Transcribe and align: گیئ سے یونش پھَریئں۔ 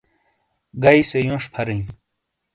گیئ 0.83 1.01
سے 1.09 1.17
یونش 1.25 1.43
پھَریئں۔ 1.53 1.83